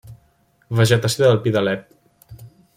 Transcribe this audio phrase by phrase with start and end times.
[0.79, 2.43] Vegetació de pi d'Alep.